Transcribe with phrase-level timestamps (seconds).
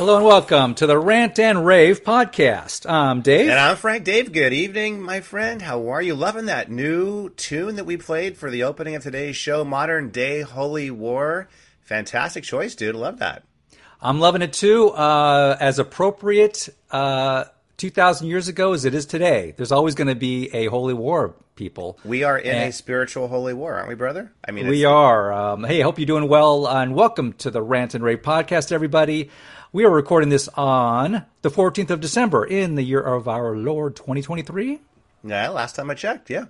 [0.00, 2.88] Hello and welcome to the Rant and Rave podcast.
[2.88, 3.50] I'm Dave.
[3.50, 4.32] And I'm Frank Dave.
[4.32, 5.60] Good evening, my friend.
[5.60, 6.14] How are you?
[6.14, 10.40] Loving that new tune that we played for the opening of today's show, Modern Day
[10.40, 11.50] Holy War.
[11.82, 12.94] Fantastic choice, dude.
[12.94, 13.44] Love that.
[14.00, 14.88] I'm loving it too.
[14.88, 17.44] Uh, as appropriate uh,
[17.76, 19.52] 2,000 years ago as it is today.
[19.54, 21.98] There's always going to be a holy war, people.
[22.06, 24.32] We are in and a spiritual holy war, aren't we, brother?
[24.42, 25.30] I mean, we are.
[25.30, 28.72] Um, hey, I hope you're doing well, and welcome to the Rant and Rave podcast,
[28.72, 29.28] everybody.
[29.70, 33.94] We are recording this on the 14th of December in the year of our Lord
[33.94, 34.80] 2023.
[35.22, 36.46] Yeah, last time I checked, yeah.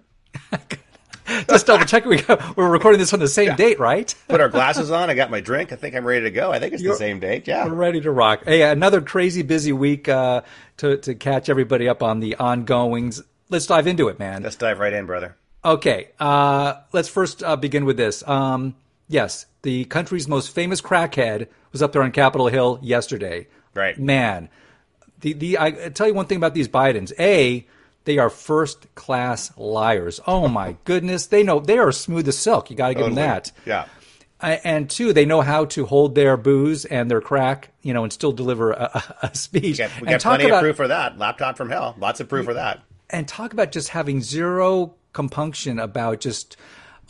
[1.48, 2.04] Just double check.
[2.04, 2.22] We
[2.54, 3.56] we're recording this on the same yeah.
[3.56, 4.14] date, right?
[4.28, 5.10] Put our glasses on.
[5.10, 5.72] I got my drink.
[5.72, 6.52] I think I'm ready to go.
[6.52, 7.48] I think it's You're, the same date.
[7.48, 8.44] Yeah, we're ready to rock.
[8.44, 10.42] Hey, another crazy busy week uh,
[10.78, 13.22] to to catch everybody up on the ongoings.
[13.50, 14.42] Let's dive into it, man.
[14.42, 15.36] Let's dive right in, brother.
[15.64, 18.26] Okay, uh, let's first uh, begin with this.
[18.26, 18.76] Um,
[19.08, 23.48] yes, the country's most famous crackhead was up there on Capitol Hill yesterday.
[23.74, 23.98] Right.
[23.98, 24.48] Man,
[25.20, 27.12] the the I tell you one thing about these Bidens.
[27.18, 27.66] A,
[28.04, 30.20] they are first class liars.
[30.26, 32.70] Oh my goodness, they know they are smooth as silk.
[32.70, 33.16] You got to give totally.
[33.16, 33.52] them that.
[33.66, 33.86] Yeah.
[34.42, 38.12] And two, they know how to hold their booze and their crack, you know, and
[38.12, 39.62] still deliver a, a speech.
[39.62, 41.18] We got, we got plenty about, of proof for that.
[41.18, 41.94] Laptop from hell.
[41.98, 42.80] Lots of proof for that.
[43.10, 46.56] And talk about just having zero compunction about just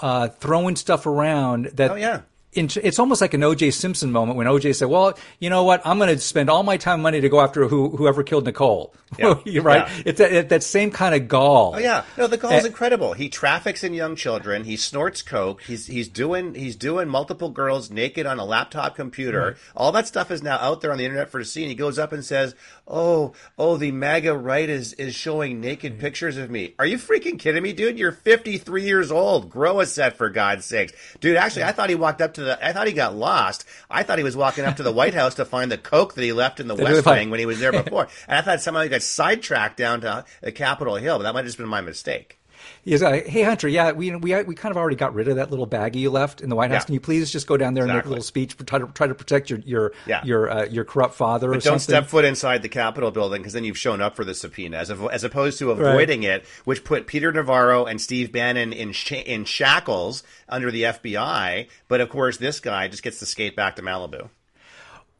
[0.00, 3.70] uh, throwing stuff around that oh, yeah it's almost like an O.J.
[3.70, 4.72] Simpson moment when O.J.
[4.72, 5.82] said, "Well, you know what?
[5.84, 8.44] I'm going to spend all my time and money to go after who, whoever killed
[8.44, 9.34] Nicole." Yeah.
[9.62, 9.88] right?
[9.88, 10.02] Yeah.
[10.06, 11.74] It's that, that, same kind of gall.
[11.76, 13.12] Oh yeah, no, the gall is incredible.
[13.12, 14.64] He traffics in young children.
[14.64, 15.62] He snorts coke.
[15.62, 19.48] He's he's doing he's doing multiple girls naked on a laptop computer.
[19.48, 19.56] Right.
[19.76, 21.62] All that stuff is now out there on the internet for to see.
[21.62, 22.54] And he goes up and says,
[22.86, 26.00] "Oh, oh, the MAGA right is is showing naked mm-hmm.
[26.00, 27.98] pictures of me." Are you freaking kidding me, dude?
[27.98, 29.50] You're 53 years old.
[29.50, 31.36] Grow a set for God's sakes, dude.
[31.36, 32.66] Actually, I thought he walked up to the.
[32.66, 33.64] I thought he got lost.
[33.90, 36.22] I thought he was walking up to the White House to find the coke that
[36.22, 38.08] he left in the West Wing when he was there before.
[38.26, 41.40] And I thought somehow he got sidetracked down to uh, Capitol Hill, but that might
[41.40, 42.39] have just been my mistake.
[42.84, 45.50] He's like, hey Hunter, yeah, we we we kind of already got rid of that
[45.50, 46.82] little baggie you left in the White House.
[46.82, 46.86] Yeah.
[46.86, 47.98] Can you please just go down there exactly.
[47.98, 50.24] and make a little speech, try to try to protect your your yeah.
[50.24, 51.48] your uh, your corrupt father?
[51.48, 51.80] But don't something?
[51.80, 54.90] step foot inside the Capitol building because then you've shown up for the subpoena, as
[54.90, 56.40] as opposed to avoiding right.
[56.40, 61.68] it, which put Peter Navarro and Steve Bannon in sh- in shackles under the FBI.
[61.88, 64.30] But of course, this guy just gets to skate back to Malibu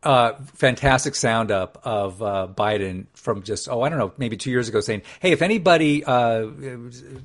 [0.02, 4.50] uh, fantastic sound up of uh, Biden from just oh I don't know maybe two
[4.50, 6.46] years ago saying hey if anybody uh,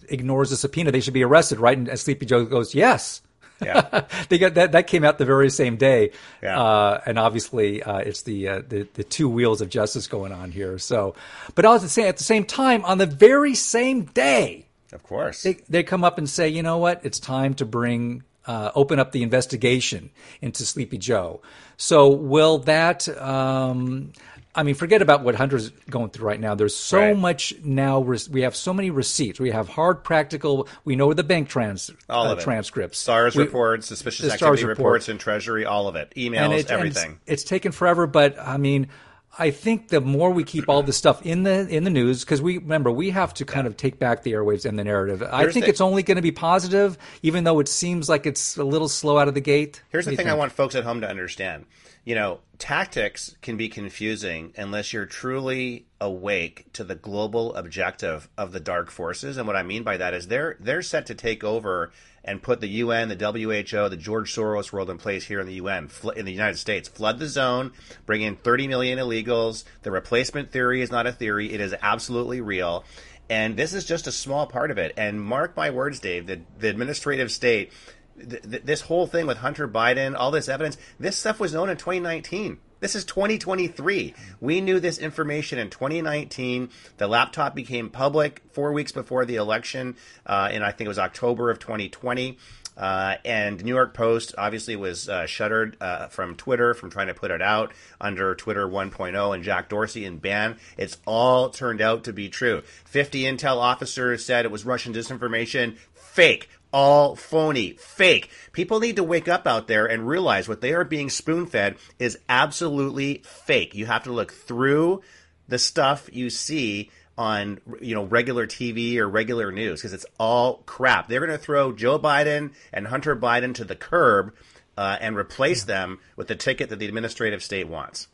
[0.09, 1.77] ignores a subpoena they should be arrested right?
[1.77, 3.21] And Sleepy Joe goes yes.
[3.61, 4.01] Yeah.
[4.27, 6.11] They got that that came out the very same day.
[6.43, 6.61] Yeah.
[6.61, 10.51] Uh, and obviously uh, it's the, uh, the the two wheels of justice going on
[10.51, 10.77] here.
[10.77, 11.15] So
[11.53, 15.43] but at the same at the same time on the very same day of course.
[15.43, 17.05] they they come up and say you know what?
[17.05, 20.11] It's time to bring uh, open up the investigation
[20.41, 21.41] into Sleepy Joe.
[21.77, 23.07] So will that?
[23.21, 24.13] Um,
[24.57, 26.55] I mean, forget about what Hunter's going through right now.
[26.55, 27.17] There's so right.
[27.17, 27.99] much now.
[27.99, 29.39] We have so many receipts.
[29.39, 30.69] We have hard, practical.
[30.85, 34.79] We know the bank trans all of uh, transcripts, SARS we, reports, suspicious activity reports,
[34.79, 37.19] reports, and Treasury, all of it, emails, it, everything.
[37.25, 38.87] It's, it's, taken forever, but I mean,
[39.37, 42.41] I think the more we keep all this stuff in the in the news, because
[42.41, 45.19] we remember we have to kind of take back the airwaves and the narrative.
[45.19, 48.25] Here's I think the, it's only going to be positive, even though it seems like
[48.25, 49.81] it's a little slow out of the gate.
[49.89, 50.29] Here's the thing: think?
[50.29, 51.65] I want folks at home to understand.
[52.05, 58.51] You know, tactics can be confusing unless you're truly awake to the global objective of
[58.51, 59.37] the dark forces.
[59.37, 61.91] And what I mean by that is they're they're set to take over
[62.25, 65.53] and put the UN, the WHO, the George Soros world in place here in the
[65.53, 66.89] UN, in the United States.
[66.89, 67.71] Flood the zone,
[68.05, 69.63] bring in 30 million illegals.
[69.83, 72.83] The replacement theory is not a theory; it is absolutely real.
[73.29, 74.93] And this is just a small part of it.
[74.97, 77.71] And mark my words, Dave, the, the administrative state
[78.17, 82.59] this whole thing with Hunter Biden, all this evidence, this stuff was known in 2019.
[82.81, 84.13] This is 2023.
[84.41, 86.69] We knew this information in 2019.
[86.97, 89.95] The laptop became public four weeks before the election,
[90.25, 92.37] uh, and I think it was October of 2020.
[92.75, 97.13] Uh, and New York Post obviously was uh, shuttered uh, from Twitter from trying to
[97.13, 100.57] put it out under Twitter 1.0 and Jack Dorsey and ban.
[100.77, 102.61] It's all turned out to be true.
[102.83, 105.77] 50 intel officers said it was Russian disinformation.
[105.93, 108.29] Fake all phony, fake.
[108.51, 111.77] People need to wake up out there and realize what they are being spoon fed
[111.99, 113.73] is absolutely fake.
[113.73, 115.01] You have to look through
[115.47, 120.63] the stuff you see on you know regular TV or regular news because it's all
[120.65, 121.07] crap.
[121.07, 124.35] They're going to throw Joe Biden and Hunter Biden to the curb
[124.77, 128.09] uh, and replace them with the ticket that the administrative state wants.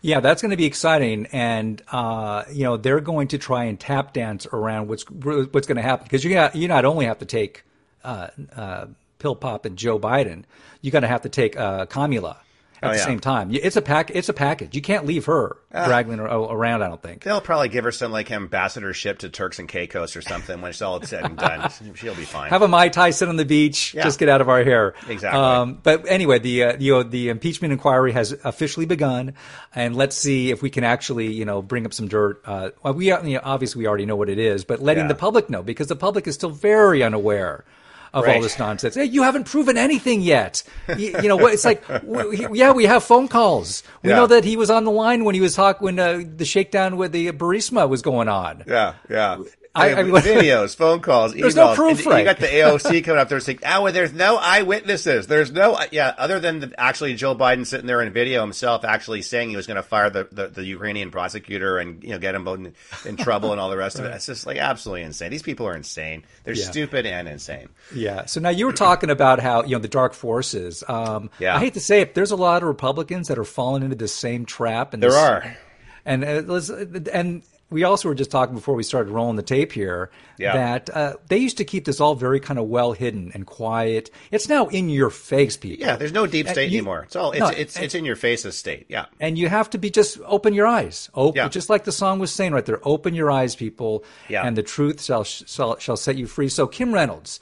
[0.00, 3.78] Yeah, that's going to be exciting, and uh, you know they're going to try and
[3.78, 7.20] tap dance around what's what's going to happen because you got, you not only have
[7.20, 7.62] to take
[8.04, 8.86] uh, uh,
[9.18, 10.44] Pill Pop and Joe Biden,
[10.80, 12.38] you're going to have to take uh, Kamala.
[12.82, 13.04] at Oh, the yeah.
[13.04, 13.50] same time.
[13.52, 14.10] It's a pack.
[14.10, 14.74] It's a package.
[14.74, 15.86] You can't leave her Ah.
[15.86, 16.82] dragging her around.
[16.82, 17.22] I don't think.
[17.22, 20.82] They'll probably give her some like ambassadorship to Turks and Caicos or something when it's
[20.82, 21.70] all said and done.
[21.94, 22.50] She'll be fine.
[22.50, 24.02] Have a mai tai, sit on the beach, Yeah.
[24.02, 24.94] just get out of our hair.
[25.08, 25.78] Exactly.
[25.84, 29.34] but anyway, the uh, you know, the impeachment inquiry has officially begun,
[29.76, 32.42] and let's see if we can actually you know bring up some dirt.
[32.44, 35.08] Uh, well, we you know, obviously we already know what it is, but letting Yeah.
[35.08, 37.64] the public know because the public is still very unaware.
[38.14, 40.62] Of all this nonsense, hey, you haven't proven anything yet.
[40.98, 41.54] You, you know what?
[41.54, 43.82] It's like, we, yeah, we have phone calls.
[44.02, 44.16] We Yeah.
[44.16, 46.98] know that he was on the line when he was talking when uh, the shakedown
[46.98, 48.64] with the Burisma was going on.
[48.66, 49.38] Yeah, yeah.
[49.74, 51.40] I- I, mean- videos, phone calls, emails.
[51.40, 54.12] There's no proof, And You got the AOC coming up there saying, "Oh, well, there's
[54.12, 55.26] no eyewitnesses.
[55.26, 59.22] There's no, yeah, other than the, actually Joe Biden sitting there in video himself, actually
[59.22, 62.34] saying he was going to fire the, the, the Ukrainian prosecutor and you know get
[62.34, 62.74] him in,
[63.06, 64.08] in trouble and all the rest of it.
[64.14, 65.30] It's just like absolutely insane.
[65.30, 66.24] These people are insane.
[66.44, 66.64] They're Yeah.
[66.70, 67.68] stupid and insane.
[67.94, 68.26] Yeah.
[68.26, 70.84] So now you were talking about how you know the dark forces.
[70.86, 71.56] Um, Yeah.
[71.56, 74.08] I hate to say it, there's a lot of Republicans that are falling into the
[74.08, 74.92] same trap.
[74.92, 75.56] And There this- are.
[76.04, 77.42] and uh, and
[77.72, 80.52] we also were just talking before we started rolling the tape here Yeah.
[80.52, 84.10] that uh, they used to keep this all very kind of well hidden and quiet.
[84.30, 85.84] It's now in your face, people.
[85.86, 87.02] Yeah, there's no deep state you- anymore.
[87.04, 88.86] It's all it's No, it's it's in your face's state.
[88.88, 89.06] Yeah.
[89.18, 91.10] and you have to be just open your eyes.
[91.14, 91.48] Open, Yeah.
[91.48, 92.80] just like the song was saying right there.
[92.82, 94.46] Open your eyes, people, Yeah.
[94.46, 96.48] and the truth shall shall, shall set you free.
[96.48, 97.40] So Kim Reynolds,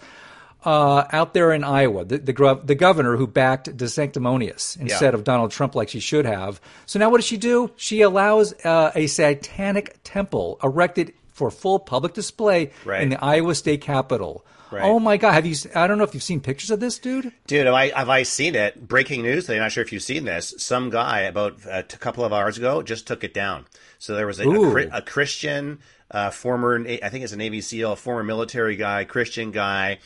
[0.64, 5.18] uh, out there in Iowa, the the, gov- the governor who backed DeSanctimonious instead Yeah.
[5.18, 6.60] of Donald Trump like she should have.
[6.86, 7.70] So now what does she do?
[7.76, 13.02] She allows uh, a satanic temple erected for full public display Right.
[13.02, 14.44] in the Iowa State Capitol.
[14.70, 14.84] Right.
[14.84, 15.32] Oh my God!
[15.32, 15.56] Have you?
[15.74, 17.32] I don't know if you've seen pictures of this, dude.
[17.48, 18.86] Dude, have I have I seen it?
[18.86, 19.56] Breaking news today.
[19.56, 20.54] I'm not sure if you've seen this.
[20.58, 23.66] Some guy about uh, a couple of hours ago just took it down.
[23.98, 25.80] So there was a, a, a Christian,
[26.12, 29.98] uh, former I think it's a Navy SEAL, former military guy, Christian guy.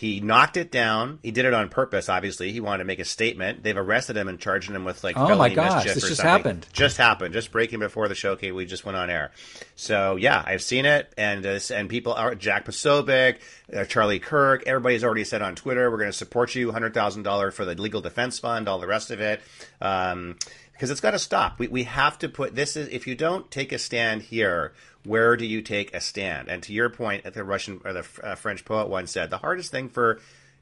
[0.00, 1.18] He knocked it down.
[1.22, 2.08] He did it on purpose.
[2.08, 3.62] Obviously, he wanted to make a statement.
[3.62, 6.08] They've arrested him and charging him with like Oh, felony my gosh, mischief this or
[6.08, 6.30] just something.
[6.30, 6.66] happened.
[6.72, 7.34] Just happened.
[7.34, 8.30] Just breaking before the show.
[8.30, 9.30] Okay, we just went on air.
[9.76, 13.40] So yeah, I've seen it, and uh, and people are Jack Posobiec,
[13.76, 14.62] uh, Charlie Kirk.
[14.66, 17.74] Everybody's already said on Twitter, we're going to support you, hundred thousand dollars for the
[17.74, 19.42] legal defense fund, all the rest of it.
[19.82, 20.36] Um,
[20.80, 21.58] because it's got to stop.
[21.58, 24.72] We, we have to put this is if you don't take a stand here,
[25.04, 26.48] where do you take a stand?
[26.48, 29.70] And to your point, the Russian or the uh, French poet once said, the hardest
[29.70, 30.20] thing for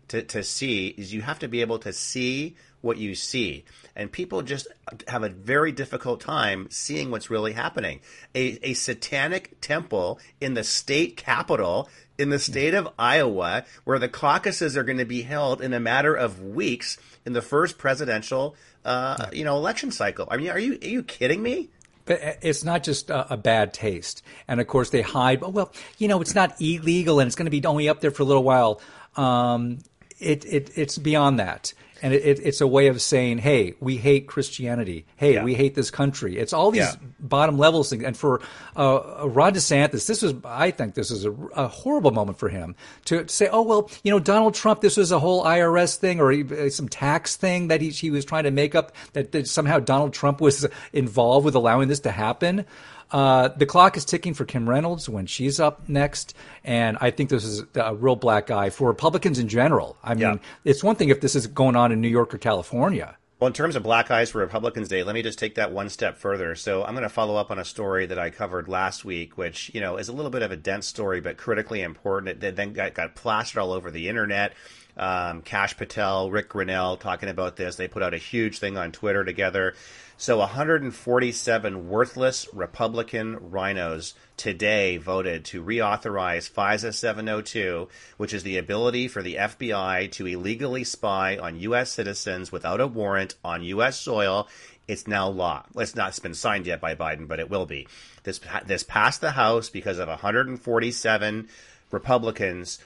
[0.08, 3.64] to, to see is you have to be able to see what you see.
[3.96, 4.68] And people just
[5.08, 8.00] have a very difficult time seeing what's really happening.
[8.34, 11.88] A, a satanic temple in the state capital
[12.18, 15.80] in the state of Iowa, where the caucuses are going to be held in a
[15.80, 20.26] matter of weeks in the first presidential, uh, you know, election cycle.
[20.30, 21.70] I mean, are you are you kidding me?
[22.04, 24.22] But uh, it's not just a, a bad taste.
[24.48, 27.46] And of course, they hide, oh, well, you know, it's not illegal and it's going
[27.46, 28.80] to be only up there for a little while.
[29.16, 29.78] Um,
[30.18, 31.72] it, it, it's beyond that.
[32.02, 35.04] And it, it, it's a way of saying, hey, we hate Christianity.
[35.16, 35.44] Hey, Yeah.
[35.44, 36.38] we hate this country.
[36.38, 36.94] It's all these Yeah.
[37.18, 38.04] bottom level things.
[38.04, 38.40] And for
[38.76, 42.76] uh, Ron DeSantis, this was, I think this is a, a horrible moment for him
[43.06, 46.70] to, say, oh, well, you know, Donald Trump, this was a whole IRS thing or
[46.70, 50.12] some tax thing that he, he was trying to make up, that, that somehow Donald
[50.12, 52.64] Trump was involved with allowing this to happen.
[53.10, 56.34] Uh, the clock is ticking for Kim Reynolds when she's up next,
[56.64, 59.96] and I think this is a real black eye for Republicans in general.
[60.04, 60.36] I mean, Yeah.
[60.64, 63.16] it's one thing if this is going on in New York or California.
[63.40, 65.88] Well, in terms of black eyes for Republicans Dave, let me just take that one
[65.90, 66.56] step further.
[66.56, 69.70] So I'm going to follow up on a story that I covered last week, which
[69.72, 72.42] you know is a little bit of a dense story, but critically important.
[72.42, 74.54] It then got, got plastered all over the internet.
[74.96, 77.76] Um, Kash Patel, Rick Grinnell talking about this.
[77.76, 79.74] They put out a huge thing on Twitter together.
[80.20, 89.06] So 147 worthless Republican RINOs today voted to reauthorize FISA 702, which is the ability
[89.06, 91.92] for the FBI to illegally spy on U.S.
[91.92, 94.00] citizens without a warrant on U.S.
[94.00, 94.48] soil.
[94.88, 95.64] It's now law.
[95.76, 97.86] It's not it's been signed yet by Biden, but it will be.
[98.24, 101.48] This this passed the House because of 147
[101.92, 102.80] Republicans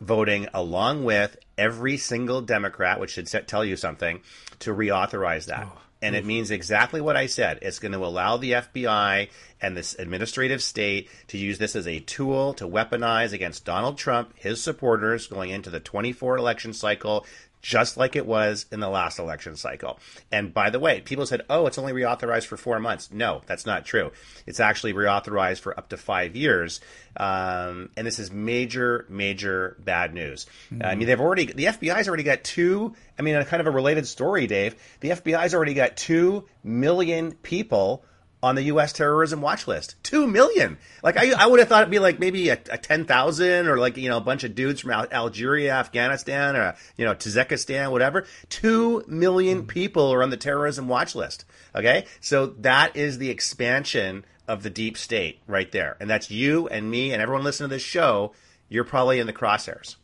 [0.00, 4.22] voting along with every single Democrat, which should tell you something,
[4.60, 5.68] to reauthorize that.
[5.70, 5.82] Oh.
[6.00, 6.28] And it mm-hmm.
[6.28, 7.58] means exactly what I said.
[7.62, 9.28] It's going to allow the FBI
[9.60, 14.32] and this administrative state to use this as a tool to weaponize against Donald Trump,
[14.36, 17.26] his supporters going into the 24 election cycle,
[17.60, 19.98] just like it was in the last election cycle.
[20.30, 23.10] And by the way, people said, oh, it's only reauthorized for four months.
[23.12, 24.12] No, that's not true.
[24.46, 26.80] It's actually reauthorized for up to five years.
[27.16, 30.46] Um, and this is major, major bad news.
[30.80, 33.70] I mean, they've already, the FBI's already got two, I mean, a kind of a
[33.70, 34.76] related story, Dave.
[35.00, 38.04] The FBI's already got two million people
[38.42, 38.92] on the U.S.
[38.92, 39.96] terrorism watch list.
[40.02, 40.78] Two million.
[41.02, 43.78] Like I, I would have thought it'd be like maybe a, a ten thousand or
[43.78, 47.90] like you know a bunch of dudes from Al- Algeria, Afghanistan, or you know Tajikistan,
[47.90, 48.26] whatever.
[48.48, 51.44] Two million people are on the terrorism watch list.
[51.74, 56.68] Okay, so that is the expansion of the deep state right there, and that's you
[56.68, 58.32] and me and everyone listening to this show.
[58.70, 59.96] You're probably in the crosshairs.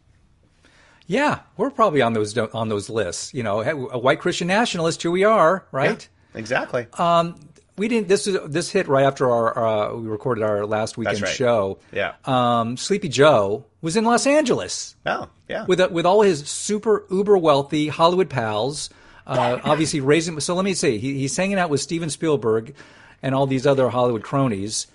[1.06, 3.34] Yeah, we're probably on those on those lists.
[3.34, 6.08] You know, a white Christian nationalist, here we are, right?
[6.32, 6.86] Yeah, exactly.
[6.98, 7.36] Um,
[7.76, 8.08] we didn't.
[8.08, 11.34] This is this hit right after our uh, we recorded our last weekend right.
[11.34, 11.78] show.
[11.92, 12.14] Yeah.
[12.24, 14.96] Um, Sleepy Joe was in Los Angeles.
[15.06, 15.64] Oh, yeah.
[15.66, 18.90] With uh, with all his super uber wealthy Hollywood pals.
[19.26, 20.38] Uh, obviously raising.
[20.40, 20.98] So let me see.
[20.98, 22.74] He, he's hanging out with Steven Spielberg
[23.22, 24.86] and all these other Hollywood cronies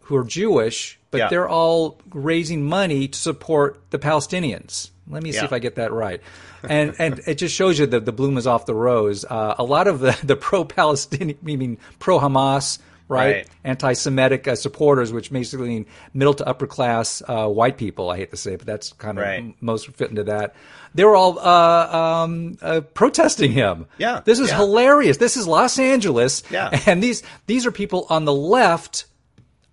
[0.00, 1.28] who are Jewish, but Yeah.
[1.28, 4.90] they're all raising money to support the Palestinians.
[5.08, 5.44] Let me see Yeah.
[5.44, 6.20] if I get that right.
[6.68, 9.24] And and it just shows you that the bloom is off the rose.
[9.24, 13.48] Uh, a lot of the, the pro Palestinian, I mean pro Hamas, right, Right.
[13.62, 18.10] anti-Semitic uh, supporters, which basically mean middle to upper class uh, white people.
[18.10, 19.38] I hate to say, it, but that's kind of Right.
[19.38, 20.54] m- most fit into that.
[20.94, 23.86] They were all uh, um, uh, protesting him.
[23.98, 24.56] Yeah, this is yeah.
[24.56, 25.18] hilarious.
[25.18, 26.42] This is Los Angeles.
[26.50, 26.70] Yeah.
[26.86, 29.04] and these these are people on the left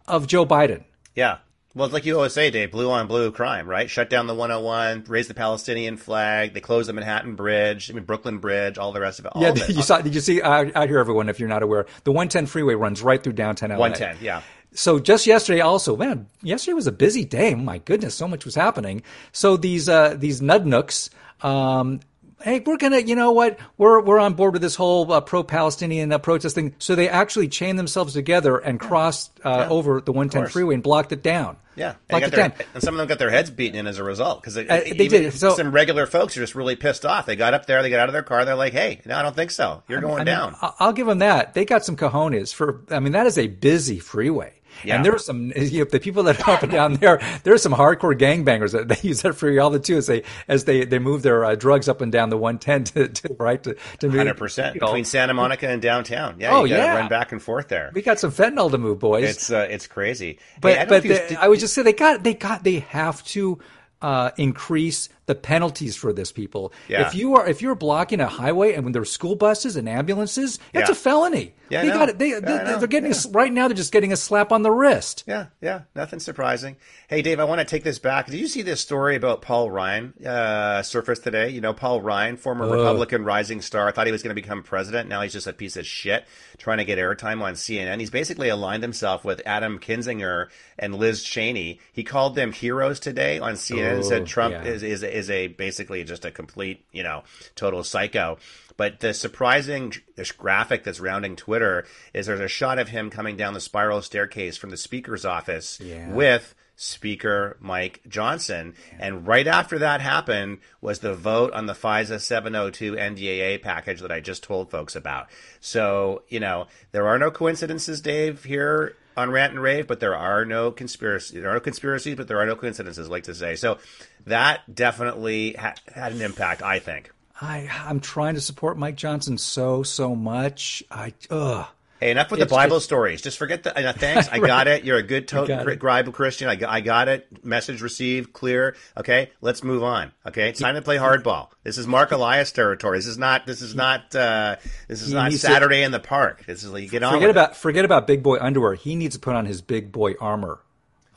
[0.08, 0.84] of Joe Biden.
[1.16, 1.38] Yeah.
[1.76, 3.90] Well, it's like you always say, Dave, blue on blue crime, right?
[3.90, 8.04] Shut down the 101, raise the Palestinian flag, they close the Manhattan Bridge, I mean,
[8.04, 9.32] Brooklyn Bridge, all the rest of it.
[9.34, 9.70] All Yeah, of it.
[9.76, 10.00] you saw.
[10.00, 11.30] Did you see out, out here, everyone?
[11.30, 13.78] If you're not aware, the 110 freeway runs right through downtown LA.
[13.78, 14.44] 110, yeah.
[14.76, 17.56] So just yesterday, also, man, yesterday was a busy day.
[17.56, 19.02] My goodness, so much was happening.
[19.32, 21.10] So these uh, these nudnooks,
[21.44, 22.02] um,
[22.44, 23.58] hey, we're gonna, you know what?
[23.78, 26.76] We're we're on board with this whole uh, pro-Palestinian uh, protest thing.
[26.80, 31.12] So they actually chained themselves together and crossed uh, over the 110 freeway and blocked
[31.12, 31.58] it down.
[31.76, 32.58] Yeah, and, blocked it their, down.
[32.76, 35.08] and some of them got their heads beaten in as a result because Uh, they
[35.08, 35.34] did.
[35.34, 37.26] So- some regular folks are just really pissed off.
[37.26, 39.24] They got up there, they got out of their car, they're like, "Hey, no, I
[39.24, 39.82] don't think so.
[39.88, 41.56] You're going I mean, down." I- I'll give them that.
[41.56, 42.82] They got some cojones for.
[42.92, 44.54] I mean, that is a busy freeway.
[44.84, 44.96] Yeah.
[44.98, 47.58] And are some, you know, the people that are up and down there, There are
[47.58, 50.86] some hardcore gangbangers that they use that freeway all the too as they, as they,
[50.86, 54.08] they move their uh, drugs up and down the 110 to, to right, to, to
[54.08, 54.18] move.
[54.18, 56.36] Hundred percent between Santa Monica and downtown.
[56.40, 56.96] Yeah, Oh, you gotta yeah.
[57.00, 57.92] run back and forth there.
[57.94, 59.30] We got some fentanyl to move, boys.
[59.30, 60.40] It's uh, it's crazy.
[60.62, 62.80] but Hey, I but the- did- I would just say they got they got they
[62.80, 63.60] have to
[64.02, 66.74] uh, increase the penalties for this people.
[66.88, 67.08] Yeah.
[67.08, 70.60] If you are if you're blocking a highway and when there's school buses and ambulances,
[70.74, 70.92] it's Yeah.
[70.92, 71.54] a felony.
[71.70, 72.20] Yeah, they got it.
[72.20, 73.18] They, yeah, they they're getting Yeah.
[73.18, 73.68] s right now.
[73.68, 75.24] They're just getting a slap on the wrist.
[75.26, 76.76] Yeah, yeah, nothing surprising.
[77.08, 78.28] Hey, Dave, I want to take this back.
[78.28, 81.50] Did you see this story about Paul Ryan uh, surfaced today?
[81.50, 84.62] You know, Paul Ryan, former Republican rising star, I thought he was going to become
[84.62, 85.10] president.
[85.10, 86.26] Now he's just a piece of shit
[86.58, 88.00] trying to get airtime on CNN.
[88.00, 91.80] He's basically aligned himself with Adam Kinzinger and Liz Cheney.
[91.92, 95.48] He called them heroes today on CNN and said Oh, Trump is, is, is a
[95.48, 97.24] basically just a complete, you know,
[97.56, 98.38] total psycho.
[98.76, 103.38] But the surprising this graphic that's rounding Twitter is there's a shot of him coming
[103.38, 106.10] down the spiral staircase from the speaker's office Yeah.
[106.12, 108.74] with Speaker Mike Johnson.
[109.00, 114.12] And right after that happened was the vote on the FISA 702 NDAA package that
[114.12, 115.28] I just told folks about.
[115.60, 120.16] So, you know, there are no coincidences, Dave, here on Rant and Rave, but there
[120.16, 121.40] are no conspiracy.
[121.40, 123.56] There are no conspiracies, but there are no coincidences, like to say.
[123.56, 123.78] So
[124.26, 127.12] that definitely ha- had an impact, I think.
[127.42, 130.84] I I'm trying to support Mike Johnson so so much.
[130.90, 131.68] I ugh.
[132.00, 133.22] Hey, enough with the Bible just- stories.
[133.22, 133.78] Just forget the.
[133.90, 134.84] Uh, thanks, I got it.
[134.84, 135.78] You're a good to-.
[135.80, 136.50] Bible Christian.
[136.50, 137.46] I got, I got it.
[137.46, 138.76] Message received, clear.
[138.98, 140.12] Okay, let's move on.
[140.26, 141.50] Okay, it's time to play hardball.
[141.64, 142.98] This is Marc Elias territory.
[142.98, 143.46] This is not.
[143.46, 144.14] This is not.
[144.14, 144.58] Uh,
[144.90, 146.44] this is He not needs to- Saturday in the park.
[146.46, 147.14] This is like get on.
[147.14, 147.40] Forget with it.
[147.40, 148.74] about forget about big boy underwear.
[148.74, 150.60] He needs to put on his big boy armor.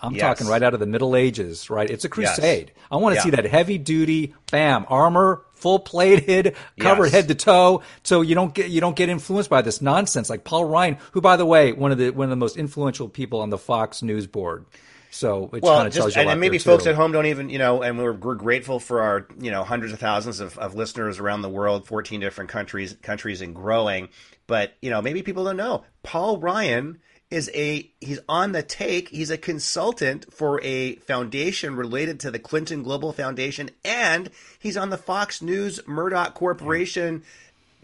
[0.02, 0.22] I'm Yes.
[0.22, 1.88] talking right out of the Middle Ages, right?
[1.90, 2.72] It's a crusade.
[2.90, 3.22] I want to Yeah.
[3.24, 7.12] see that heavy duty, bam, armor, full plated, covered Yes.
[7.12, 10.28] head to toe, so you don't get you don't get influenced by this nonsense.
[10.28, 13.08] Like Paul Ryan, who, by the way, one of the one of the most influential
[13.08, 14.66] people on the Fox News board.
[15.10, 16.90] So it Well, kind of tells just you a and, lot and maybe folks too.
[16.90, 19.94] at home don't even you know, and we're we're grateful for our you know hundreds
[19.94, 24.10] of thousands of, of listeners around the world, fourteen different countries countries and growing.
[24.46, 26.98] But you know, maybe people don't know Paul Ryan
[27.30, 29.08] is a he's on the take.
[29.08, 34.90] He's a consultant for a foundation related to the Clinton Global Foundation, and he's on
[34.90, 37.22] the Fox News Murdoch Corporation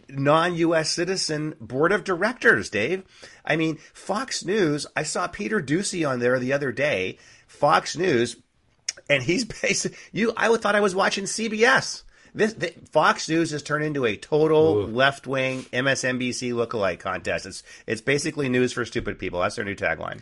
[0.08, 0.90] non-U.S.
[0.90, 3.02] citizen board of directors, Dave.
[3.44, 4.86] I mean, Fox News.
[4.96, 7.18] I saw Peter Doocy on there the other day.
[7.46, 8.36] Fox News,
[9.08, 10.32] and he's basically you.
[10.36, 12.02] I thought I was watching CBS.
[12.34, 17.46] This the, Fox News has turned into a total left-wing MSNBC lookalike contest.
[17.46, 19.40] It's it's basically news for stupid people.
[19.40, 20.20] That's their new tagline.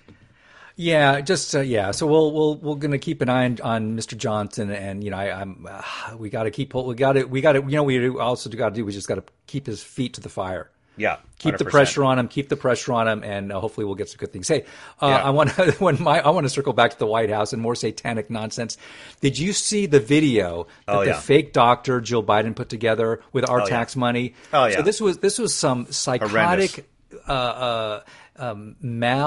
[0.77, 1.91] Yeah, just uh, yeah.
[1.91, 4.17] So we'll we'll we're gonna keep an eye on, on Mr.
[4.17, 5.83] Johnson, and you know, I, I'm uh,
[6.17, 8.71] we got to keep we got to we got to you know we also got
[8.71, 10.71] to do we just got to keep his feet to the fire.
[10.97, 12.29] Yeah, keep the pressure on him.
[12.29, 14.49] Keep the pressure on him, and uh, hopefully we'll get some good things.
[14.49, 14.65] Hey,
[15.01, 15.23] uh, Yeah.
[15.25, 17.63] I want to when my I want to circle back to the White House and
[17.63, 18.77] more satanic nonsense.
[19.21, 23.49] Did you see the video that Oh, the fake doctor Jill Biden put together with
[23.49, 23.71] our Oh, yeah.
[23.71, 24.35] tax money?
[24.53, 24.77] Oh, yeah.
[24.77, 26.87] So this was this was some psychotic.
[27.29, 28.01] Uh, uh,
[28.37, 28.77] um,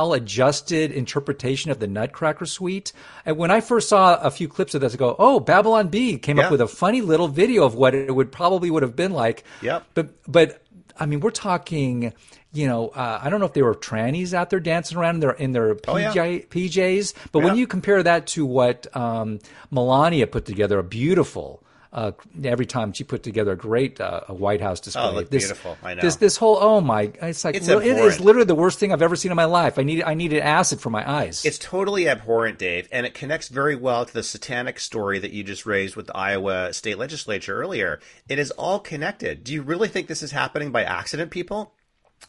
[0.08, 2.94] maladjusted interpretation of the Nutcracker Suite.
[3.26, 6.18] And when I first saw a few clips of this, I go, "Oh, Babylon Bee
[6.18, 6.46] came Yeah.
[6.46, 9.44] up with a funny little video of what it would probably would have been like."
[9.62, 9.84] Yep.
[9.94, 10.63] But but
[11.00, 12.14] I mean, we're talking.
[12.56, 15.22] You know, uh, I don't know if they were trannies out there dancing around in
[15.22, 16.14] their in their Oh, yeah.
[16.14, 19.40] PJs, but when you compare that to what um,
[19.72, 21.63] Melania put together, a beautiful.
[21.94, 22.12] Uh,
[22.44, 25.04] every time she put together a great uh, a White House display.
[25.04, 25.78] Oh, this, beautiful.
[25.84, 26.02] I know.
[26.02, 28.92] This this whole oh my, it's like It's li- it is literally the worst thing
[28.92, 29.78] I've ever seen in my life.
[29.78, 31.46] I need I needed acid for my eyes.
[31.46, 35.44] It's totally abhorrent, Dave, and it connects very well to the satanic story that you
[35.44, 38.00] just raised with the Iowa state legislature earlier.
[38.28, 39.44] It is all connected.
[39.44, 41.76] Do you really think this is happening by accident, people?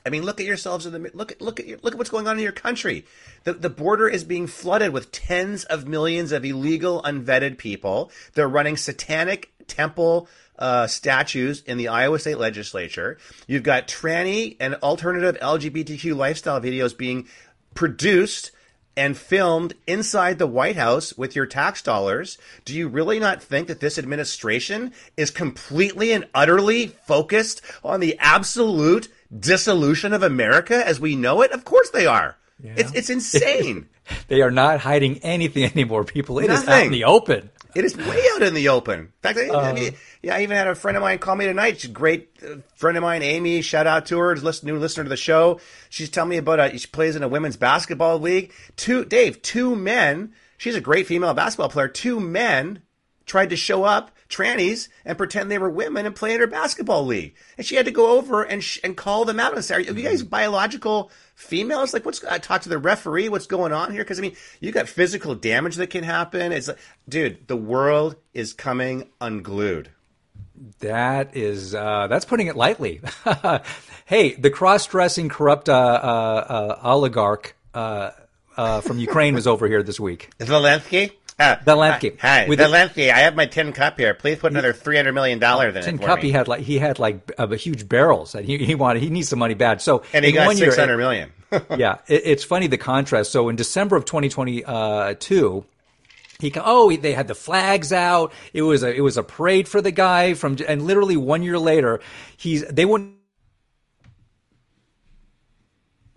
[0.05, 2.11] I mean, look at yourselves in the look at look at your, look at what's
[2.11, 3.07] going on in your country.
[3.45, 8.11] The the border is being flooded with tens of millions of illegal, unvetted people.
[8.35, 10.29] They're running satanic temple
[10.59, 13.19] uh, statues in the Iowa state legislature.
[13.47, 17.27] You've got tranny and alternative LGBTQ lifestyle videos being
[17.75, 18.53] produced
[18.97, 23.69] and filmed inside the White House with your tax dollars, do you really not think
[23.69, 31.01] that this administration is completely and utterly focused on the absolute dissolution of America as
[31.01, 31.51] we know it?
[31.51, 32.37] Of course they are.
[32.63, 33.89] It's, it's insane.
[34.29, 36.39] they are not hiding anything anymore, people.
[36.39, 37.51] It is out in the open.
[37.75, 39.01] It is way out in the open.
[39.01, 41.47] In fact, I, I mean, yeah, I even had a friend of mine call me
[41.47, 41.81] tonight.
[41.81, 43.63] She's a great uh, friend of mine, Amy.
[43.63, 45.61] Shout out to her, listen, new listener to the show.
[45.91, 48.53] She's telling me about a, she plays in a women's basketball league.
[48.77, 50.33] Two, Dave, two men.
[50.57, 51.89] She's a great female basketball player.
[51.89, 52.83] Two men
[53.27, 57.05] tried to show up, trannies, and pretend they were women and play in her basketball
[57.05, 57.35] league.
[57.57, 59.81] And she had to go over and sh- and call them out and say, "Are
[59.81, 61.93] you guys biological females?
[61.93, 63.29] Like, what's I talk to the referee?
[63.29, 64.03] What's going on here?
[64.03, 66.53] Because I mean, you got physical damage that can happen.
[66.53, 69.91] It's like, dude, the world is coming unglued.
[70.81, 73.01] That is uh, that's putting it lightly.
[74.07, 78.11] hey, the cross-dressing corrupt uh, uh, uh, oligarch uh,
[78.57, 80.31] uh, from Ukraine was over here this week.
[80.39, 81.13] Zelensky.
[81.39, 82.19] Uh, Zelensky.
[82.21, 83.11] Hi, With Zelensky.
[83.11, 84.15] I have my tin cup here.
[84.15, 86.27] Please put another three hundred million dollars in Tin it for cup, me.
[86.27, 89.29] he had like he had like uh, huge barrels, and he, he wanted he needs
[89.31, 89.81] some money bad.
[89.81, 91.33] So and he got six hundred million.
[91.77, 93.33] yeah, it, it's funny the contrast.
[93.33, 95.65] So in December of 2022,
[96.39, 98.33] he co- oh they had the flags out.
[98.53, 101.59] It was a it was a parade for the guy from and literally one year
[101.59, 102.01] later,
[102.37, 103.17] he's they wouldn't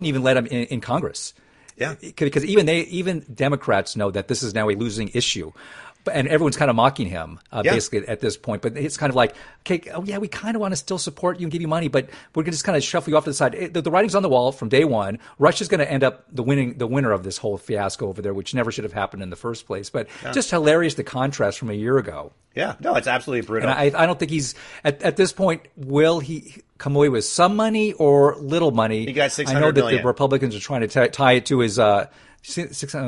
[0.00, 1.34] even let him in, in Congress.
[1.78, 1.94] Yeah.
[2.16, 5.52] because even they even Democrats know that this is now a losing issue.
[6.04, 7.72] But- And everyone's kind of mocking him, uh, Yeah.
[7.74, 8.62] basically at this point.
[8.62, 9.34] But it's kind of like,
[9.66, 11.88] okay, oh yeah, we kind of want to still support you and give you money,
[11.88, 13.54] but we're going to just kind of shuffle you off to the side.
[13.54, 15.18] It- the, the writing's on the wall from day one.
[15.38, 18.32] Russia's going to end up the winning, the winner of this whole fiasco over there,
[18.32, 19.90] which never should have happened in the first place.
[19.90, 22.32] But just hilarious the contrast from a year ago.
[22.54, 23.68] yeah, no, it's absolutely brutal.
[23.68, 25.62] And I, I don't think he's at, at this point.
[25.76, 29.04] Will he come away with some money or little money?
[29.04, 30.02] He got I know that million.
[30.02, 32.06] the Republicans are trying to tie tie it to his uh,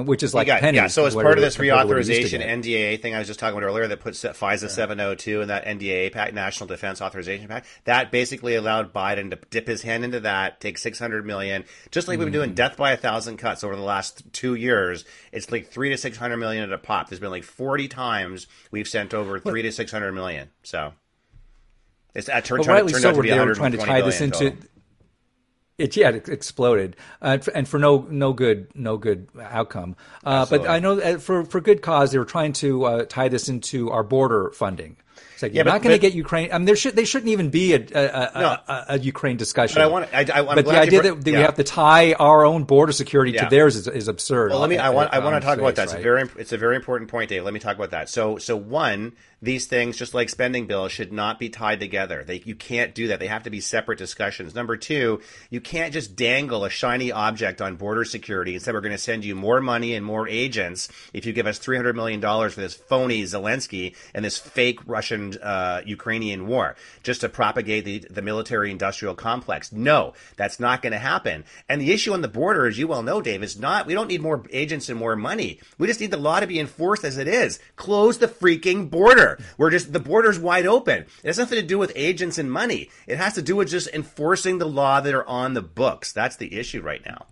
[0.05, 0.77] which is like got- pennies.
[0.77, 2.71] yeah, so as part of this compared to what it used to reauthorization be.
[2.71, 6.13] NDAA thing I was just talking about earlier that puts FISA 702 and that NDAA
[6.13, 10.61] pact, National Defense Authorization Pact, that basically allowed Biden to dip his hand into that,
[10.61, 13.83] take 600 million, just like we've been doing death by a thousand cuts over the
[13.83, 15.05] last two years.
[15.33, 17.09] It's like three to 600 million at a pop.
[17.09, 20.51] There's been like 40 times we've sent over three to 600 million.
[20.65, 20.93] So
[22.15, 24.21] it's turned, But turned, rightly so, out to be they were trying to tie this
[24.21, 24.51] into.
[24.51, 24.59] total.
[25.79, 29.97] It yeah, it exploded, uh, and for- no no good no good outcome.
[30.23, 33.29] Uh, but I know that for for good cause, they were trying to uh, tie
[33.29, 34.99] this into our border funding.
[35.35, 36.51] It's like Yeah, you're but- not going to get Ukraine.
[36.53, 38.57] I mean, there should they shouldn't even be a a, a, No.
[38.69, 39.77] a, a Ukraine discussion.
[39.77, 41.39] But I want- I- I- I'm but the idea that, that yeah.
[41.39, 43.45] we have to tie our own border security Yeah.
[43.45, 44.51] to theirs is, is absurd.
[44.51, 44.79] Well, let me.
[44.79, 45.13] I want.
[45.13, 45.85] I want to talk about face, that.
[45.85, 46.29] It's a very.
[46.37, 47.45] It's a very important point, Dave.
[47.45, 48.09] Let me talk about that.
[48.09, 52.23] So, so one, these things, just like spending bills, should not be tied together.
[52.23, 53.19] They, you can't do that.
[53.19, 54.55] They have to be separate discussions.
[54.55, 58.83] Number two, you can't just dangle a shiny object on border security and say we're
[58.83, 61.97] going to send you more money and more agents if you give us three hundred
[61.97, 67.29] million dollars for this phony Zelensky and this fake Russian uh, Ukrainian war just to
[67.29, 69.73] propagate the the military industrial complex.
[69.73, 71.45] No, that's not going to happen.
[71.69, 74.09] And the issue on the border, as you well know, Dave, is not we don't
[74.09, 75.61] need more agents and more money.
[75.79, 77.59] We just need the law to be enforced as it is.
[77.77, 79.39] Close the freaking border.
[79.59, 81.03] We're just the border's wide open.
[81.23, 82.91] It has nothing to do with agents and money.
[83.07, 86.13] It has to do with just enforcing the law that are on the books.
[86.13, 87.27] That's the issue right now.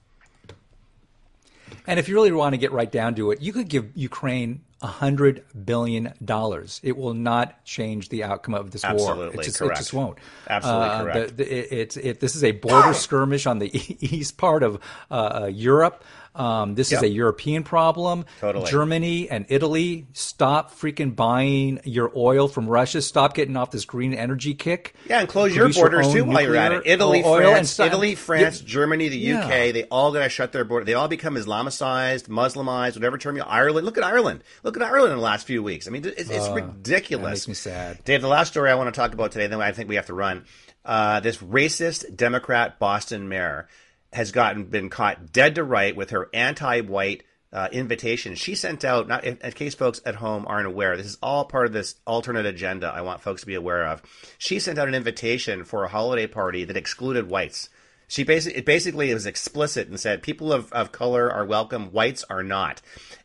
[1.86, 4.60] And if you really want to get right down to it, you could give Ukraine
[4.82, 6.80] hundred billion dollars.
[6.84, 9.34] It will not change the outcome of this Absolutely war.
[9.34, 9.76] It just, correct.
[9.78, 10.18] It just won't.
[10.48, 11.36] Absolutely Uh, correct.
[11.36, 14.78] the- the- it, it's it, this is a border skirmish on the east part of
[15.10, 16.04] uh, uh, Europe.
[16.34, 18.24] Um, this is a European problem.
[18.38, 18.70] Totally.
[18.70, 23.02] Germany and Italy, stop freaking buying your oil from Russia.
[23.02, 24.94] Stop getting off this green energy kick.
[25.08, 26.82] Yeah, and close your borders own too while you're at it.
[26.84, 29.40] Italy, France, Italy, France, Germany, the Yeah.
[29.46, 30.84] UK, they all got to shut their border.
[30.84, 33.42] They all become Islamicized, Muslimized, whatever term you.
[33.42, 34.44] Ireland, look at Ireland.
[34.62, 35.86] Look at Ireland in the last few weeks.
[35.86, 37.44] I mean, it's, it's ridiculous.
[37.44, 38.04] that makes me sad.
[38.04, 40.06] Dave, the last story I want to talk about today, then I think we have
[40.06, 40.44] to run.
[40.84, 43.68] Uh, this racist Democrat Boston mayor
[44.12, 48.34] has gotten been caught dead to right with her anti-white uh, invitation.
[48.34, 51.44] She sent out, not in, in case folks at home aren't aware, this is all
[51.44, 52.88] part of this alternate agenda.
[52.88, 54.02] I want folks to be aware of.
[54.38, 57.68] She sent out an invitation for a holiday party that excluded whites.
[58.06, 62.24] She basically, it basically was explicit and said people of, of color are welcome, whites
[62.30, 62.80] are not.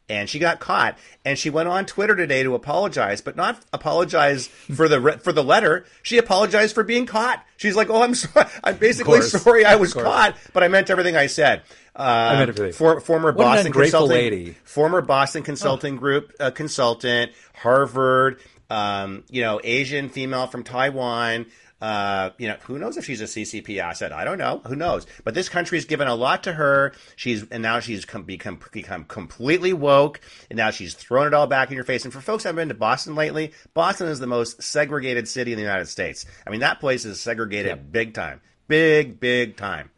[0.09, 4.47] And she got caught, and she went on Twitter today to apologize, but not apologize
[4.47, 5.85] for the re- for the letter.
[6.01, 7.43] She apologized for being caught.
[7.55, 8.47] She's like, "Oh, I'm sorry.
[8.65, 11.63] I'm basically sorry I was caught, but I meant everything I said."
[11.95, 12.73] Uh, meant everything.
[12.73, 14.57] For, former What Boston consulting lady.
[14.65, 21.45] former Boston Consulting Group uh, consultant, Harvard, um, you know, Asian female from Taiwan.
[21.83, 24.13] Uh, you know, who knows if she's a CCP asset?
[24.13, 24.61] I don't know.
[24.67, 25.05] Who knows?
[25.25, 26.93] But this country's given a lot to her.
[27.17, 31.45] She's and now she's come, become become completely woke, and now she's thrown it all
[31.45, 32.05] back in your face.
[32.05, 35.51] And for folks that have been to Boston lately, Boston is the most segregated city
[35.51, 36.25] in the United States.
[36.47, 39.91] I mean, that place is segregated big time, big big time.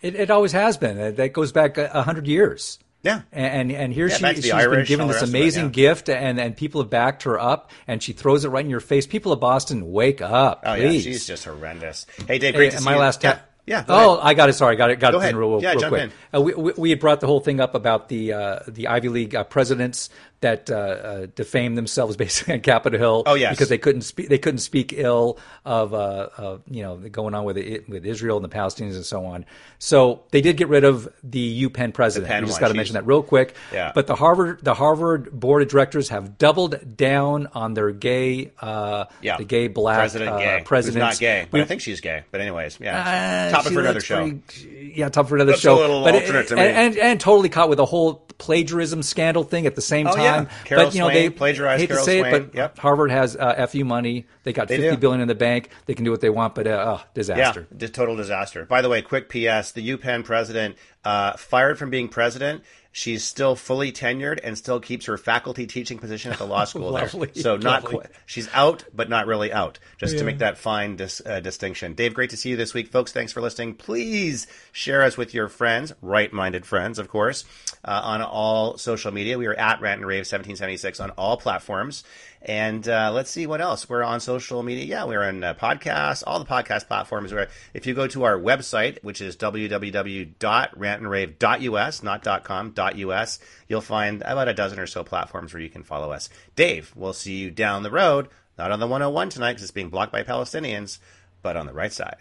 [0.00, 1.16] It, it always has been.
[1.16, 2.78] That goes back a hundred years.
[3.02, 3.22] Yeah.
[3.32, 5.28] And and here Yeah, she back to the she's Irish, been given this of it,
[5.30, 5.70] amazing yeah.
[5.70, 8.80] gift, and and people have backed her up, and she throws it right in your
[8.80, 9.06] face.
[9.06, 11.06] People of Boston, wake up, Oh please.
[11.06, 12.06] yeah, she's just horrendous.
[12.26, 12.98] Hey, Dave, great Hey, to my you.
[12.98, 13.32] last yeah.
[13.34, 13.84] ta- Yeah.
[13.84, 14.26] go Oh, ahead.
[14.26, 14.54] I got it.
[14.54, 14.98] Sorry, got it.
[14.98, 15.36] Got Go it ahead.
[15.36, 16.02] real, Yeah, real jump quick.
[16.02, 16.12] in.
[16.34, 19.08] Uh, we, we we had brought the whole thing up about the uh, the Ivy
[19.10, 23.22] League uh, presidents that uh, uh, defamed themselves basically on Capitol Hill.
[23.26, 23.54] Oh, yes.
[23.54, 27.44] because they couldn't speak they couldn't speak ill of uh, of you know going on
[27.44, 29.44] with it, with Israel and the Palestinians and so on.
[29.78, 32.32] So they did get rid of the UPenn president.
[32.42, 33.54] We just got to mention that real quick.
[33.72, 33.92] Yeah.
[33.94, 39.06] But the Harvard the Harvard board of directors have doubled down on their gay uh,
[39.22, 39.36] Yeah.
[39.38, 40.58] the gay black President uh, gay.
[40.58, 40.98] Who's presidents.
[41.00, 42.24] not gay, but We- I think she's gay.
[42.30, 43.48] But anyways, yeah.
[43.48, 44.20] uh, Topic for another show.
[44.20, 45.76] pretty- yeah, topic for another a show.
[45.76, 46.62] little but alternate to me.
[46.62, 50.14] And, and and totally caught with a whole plagiarism scandal thing at the same Oh,
[50.16, 50.27] yeah.
[50.30, 50.48] Time.
[50.64, 52.34] Carol but you know Swain they plagiarized hate Carol to say Swain.
[52.34, 52.78] it, but Yep.
[52.78, 54.26] Harvard has uh, fu money.
[54.48, 54.96] They got They fifty do.
[54.96, 55.68] billion in the bank.
[55.84, 57.66] They can do what they want, but uh, oh, disaster.
[57.78, 58.64] Yeah, total disaster.
[58.64, 62.62] By the way, quick PS: the UPenn president uh, fired from being president.
[62.90, 66.92] She's still fully tenured and still keeps her faculty teaching position at the law school
[66.92, 67.02] there.
[67.04, 68.06] Lovely, So not lovely.
[68.24, 69.78] She's out, but not really out.
[69.98, 71.92] Just to make that fine dis- uh, distinction.
[71.92, 73.12] Dave, great to see you this week, folks.
[73.12, 73.74] Thanks for listening.
[73.74, 77.44] Please share us with your friends, right-minded friends, of course,
[77.84, 79.36] uh, on all social media.
[79.38, 82.02] We are at Rant and Rave 1776 on all platforms.
[82.42, 83.86] And uh, let's see what else.
[83.88, 84.84] We're on social media.
[84.84, 87.32] Yeah, we're on uh, podcasts, all the podcast platforms.
[87.32, 94.22] Where if you go to our website, which is www.rantandrave.us, not .com, .us, you'll find
[94.22, 96.28] about a dozen or so platforms where you can follow us.
[96.54, 99.90] Dave, we'll see you down the road, not on the 101 tonight because it's being
[99.90, 101.00] blocked by Palestinians,
[101.42, 102.18] but on the right side.